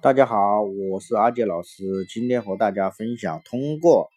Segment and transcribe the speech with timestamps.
[0.00, 4.08] 大家好，我是阿杰老师，今天和大家分享通过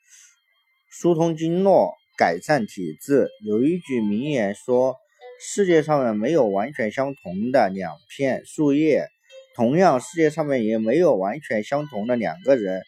[0.92, 3.27] 疏通经络改善体质。
[3.43, 4.96] 有一句名言说
[5.42, 9.07] ：“世界上面没有完全相同的两片树叶，
[9.55, 12.84] 同样世界上面也没有完全相同的两个人。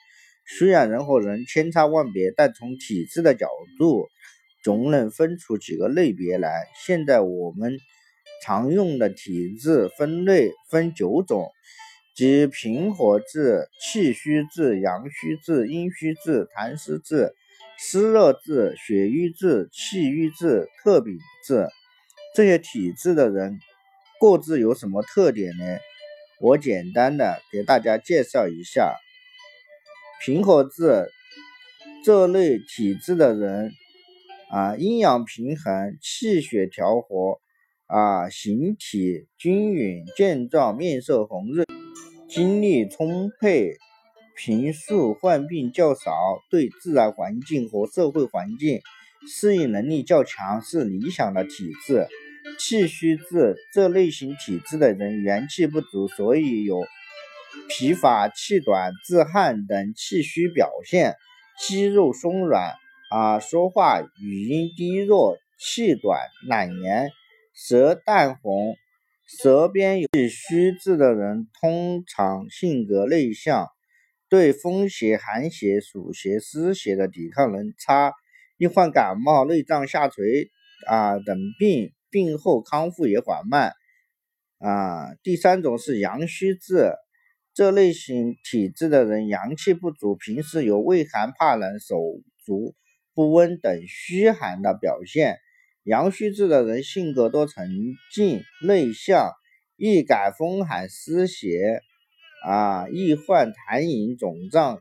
[0.45, 3.49] 虽然人和人千差万别，但从体质的角
[3.79, 4.07] 度，
[4.63, 6.67] 总能分出几个类别来。
[6.85, 7.75] 现在我们
[8.43, 11.49] 常用的体质分类分九种。”
[12.15, 17.33] 即平和质、气虚质、阳虚质、阴虚质、痰湿质、
[17.79, 21.67] 湿热质、血瘀质、气瘀质、特禀质，
[22.35, 23.59] 这些体质的人
[24.19, 25.65] 各自有什么特点呢？
[26.39, 28.95] 我简单的给大家介绍一下。
[30.23, 31.09] 平和质
[32.05, 33.71] 这类体质的人
[34.51, 37.39] 啊，阴阳平衡，气血调和，
[37.87, 41.65] 啊，形体均匀，健壮，面色红润。
[42.33, 43.77] 精力充沛，
[44.35, 48.81] 平素患病较少，对自然环境和社会环境
[49.27, 52.07] 适应能力较强，是理想的体质。
[52.57, 56.83] 气虚质这类型体质的人元气不足，所以有
[57.69, 61.15] 疲乏、气短、自汗等气虚表现，
[61.59, 62.73] 肌肉松软
[63.11, 67.11] 啊，说话语音低弱，气短、懒言，
[67.53, 68.75] 舌淡红。
[69.41, 73.67] 舌边有虚质的人，通常性格内向，
[74.29, 78.13] 对风邪、寒邪、暑邪、湿邪的抵抗能差，
[78.57, 80.51] 易患感冒、内脏下垂
[80.87, 83.73] 啊等病，病后康复也缓慢
[84.59, 85.15] 啊。
[85.23, 86.93] 第三种是阳虚质，
[87.55, 91.97] 这类型体质的人阳气不足，平时有畏寒怕冷、手
[92.45, 92.75] 足
[93.15, 95.39] 不温等虚寒的表现。
[95.83, 97.69] 阳虚质的人性格多沉
[98.13, 99.33] 静内向，
[99.75, 101.81] 易感风寒湿邪，
[102.45, 104.79] 啊，易患痰饮肿胀，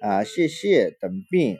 [0.00, 1.56] 啊，泄泻等病，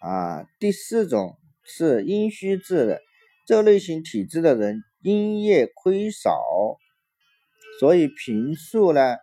[0.00, 0.46] 啊。
[0.58, 3.02] 第四种是阴虚质的，
[3.46, 6.40] 这类型体质的人阴液亏少，
[7.78, 9.16] 所以平素呢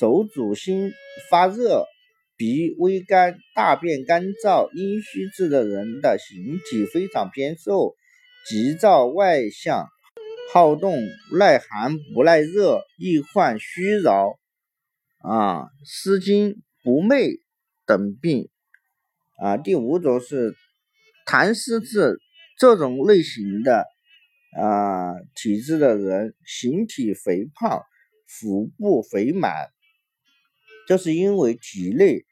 [0.00, 0.90] 手足心
[1.28, 1.84] 发热，
[2.38, 4.72] 鼻微干，大便干燥。
[4.72, 7.94] 阴虚质的人的形体非常偏瘦。
[8.48, 9.88] 急躁外向，
[10.52, 10.96] 好动，
[11.36, 14.38] 耐寒不耐热，易患虚劳
[15.18, 17.40] 啊、失精不寐
[17.86, 18.48] 等病
[19.42, 19.56] 啊。
[19.56, 20.54] 第五种是
[21.26, 22.20] 痰湿质，
[22.56, 23.84] 这种类型的
[24.56, 27.82] 啊体质的人，形体肥胖，
[28.28, 29.70] 腹部肥满，
[30.86, 32.24] 这是因为体内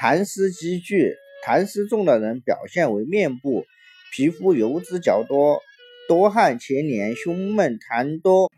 [0.00, 1.14] 痰湿积聚，
[1.46, 3.64] 痰湿重的人表现为面部。
[4.12, 5.60] 皮肤油脂较多，
[6.08, 8.50] 多汗且黏，胸闷痰多，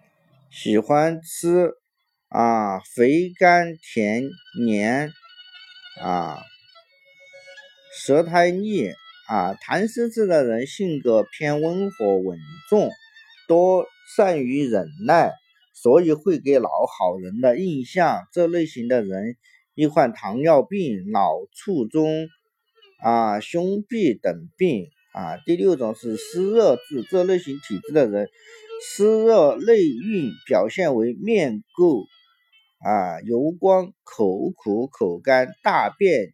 [0.50, 1.72] 喜欢吃
[2.28, 4.30] 啊肥甘甜
[4.64, 5.12] 黏
[6.00, 6.42] 啊，
[7.94, 8.88] 舌苔腻
[9.28, 9.54] 啊。
[9.54, 12.38] 痰湿质的人性格偏温和稳
[12.70, 12.90] 重，
[13.46, 13.86] 多
[14.16, 15.32] 善于忍耐，
[15.74, 18.26] 所以会给老好人的印象。
[18.32, 19.36] 这类型的人
[19.74, 22.28] 易患糖尿病、脑卒中
[23.02, 24.88] 啊、胸痹等病。
[25.12, 28.30] 啊，第六种是湿热质，这类型体质的人，
[28.82, 32.06] 湿热内蕴，表现为面垢
[32.80, 36.32] 啊油光，口苦口干，大便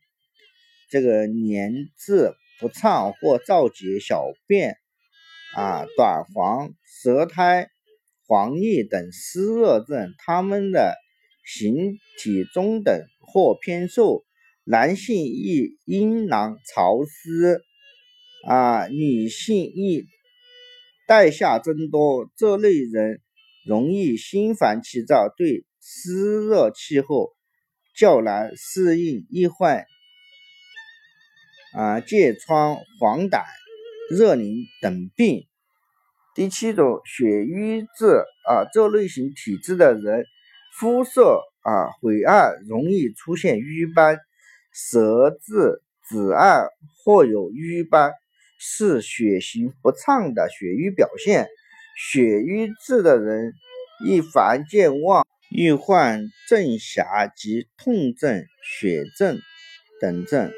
[0.89, 4.77] 这个黏滞不畅或燥结，小便
[5.57, 7.69] 啊短黄，舌苔
[8.29, 10.95] 黄腻等湿热症，他们的
[11.45, 14.25] 形体中等或偏瘦，
[14.63, 17.61] 男性易阴囊潮湿。
[18.47, 20.07] 啊，女性易
[21.07, 23.21] 带下增多，这类人
[23.67, 27.35] 容易心烦气躁，对湿热气候
[27.97, 29.85] 较难适应，易患
[31.75, 33.43] 啊疥疮、黄疸、
[34.11, 35.47] 热淋等病。
[36.35, 40.25] 第七种血瘀质啊，这类型体质的人
[40.79, 44.19] 肤色啊晦暗，容易出现瘀斑，
[44.73, 46.69] 舌质紫暗
[47.03, 48.13] 或有瘀斑。
[48.59, 51.49] 是血行不畅的血瘀表现，
[51.97, 53.55] 血瘀质的人
[54.05, 59.39] 易烦健忘，易患症狭及痛症、血症
[60.01, 60.53] 等症。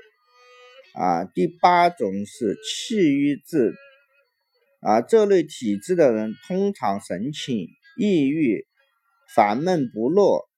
[0.95, 3.75] 啊，第八种是气瘀质，
[4.81, 8.67] 啊，这类体质的人通常神情抑郁、
[9.35, 10.49] 烦闷不乐，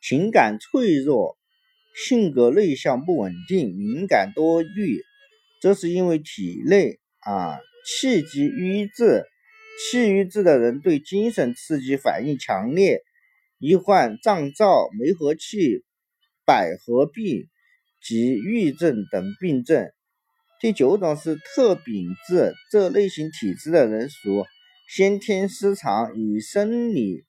[0.00, 1.36] 情感脆弱，
[1.94, 5.02] 性格内向不稳定，敏感多虑。
[5.66, 9.24] 这是因为体内啊气机瘀滞，
[9.82, 13.00] 气瘀滞的人对精神刺激反应强烈，
[13.58, 15.82] 易患脏燥、梅核气、
[16.44, 17.48] 百合病
[18.00, 19.90] 及郁症等病症。
[20.60, 24.46] 第九种是特禀质，这类型体质的人属
[24.88, 27.24] 先天失常，以生理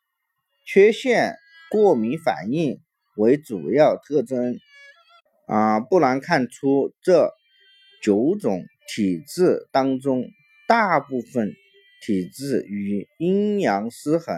[0.67, 1.33] 缺陷、
[1.71, 2.79] 过敏反应
[3.15, 4.59] 为主要特征。
[5.47, 7.31] 啊，不难看出，这
[8.07, 10.23] 九种体质当中，
[10.65, 11.53] 大部分
[12.05, 14.33] 体质与阴阳失衡、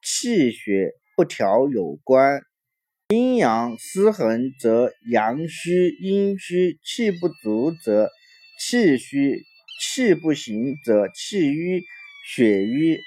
[0.00, 0.92] 气血。
[1.16, 2.42] 不调有关，
[3.10, 8.10] 阴阳失衡则阳虚、阴虚；气不足则
[8.60, 9.44] 气虚，
[9.80, 11.82] 气不行则气瘀、
[12.26, 12.98] 血瘀。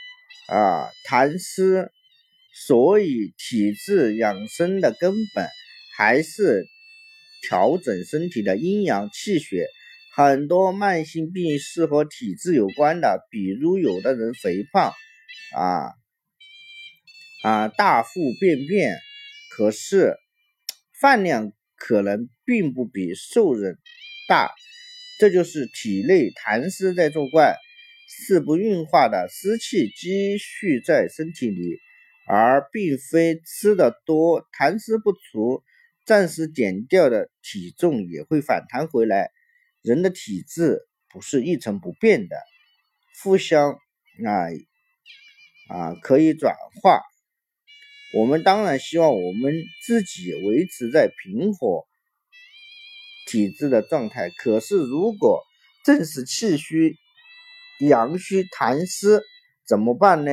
[0.48, 1.92] 啊，痰湿。
[2.66, 5.46] 所以体质养生的根本
[5.98, 6.66] 还是
[7.42, 9.68] 调整身体的阴阳气血。
[10.18, 14.92] 很多慢性病是和体质有关的，比如有的人肥胖，
[15.56, 15.94] 啊。
[17.44, 18.98] 啊，大腹便便，
[19.52, 20.16] 可是
[21.00, 23.78] 饭量可能并不比瘦人
[24.28, 24.50] 大，
[25.20, 27.56] 这就是体内痰湿在作怪，
[28.10, 31.78] 是不运化的湿气积蓄在身体里，
[32.28, 35.62] 而并非吃的多，痰湿不除，
[36.08, 39.30] 暂时减掉的体重也会反弹回来。
[39.88, 42.36] 人的体质不是一成不变的，
[43.24, 44.52] 互相啊
[45.70, 47.02] 啊可以转化。
[48.14, 49.54] 我们当然希望我们
[49.86, 51.86] 自己维持在平和
[53.28, 55.42] 体质的状态，可是如果
[55.86, 56.98] 正是气虚、
[57.80, 59.22] 阳虚、痰湿，
[59.66, 60.32] 怎么办呢？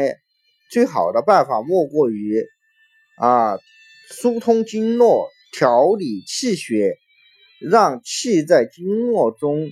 [0.72, 2.44] 最好的办法莫过于
[3.18, 3.56] 啊，
[4.10, 6.96] 疏通经络，调理气血，
[7.60, 9.70] 让气在经络中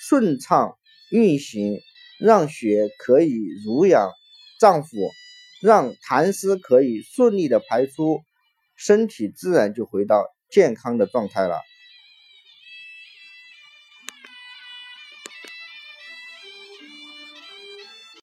[0.00, 0.76] 顺畅
[1.10, 1.78] 运行，
[2.20, 3.34] 让血可以
[3.64, 4.10] 濡养
[4.60, 5.10] 脏腑。
[5.60, 8.20] 让痰湿可以顺利的排出，
[8.76, 11.58] 身体自然就回到健康的状态了。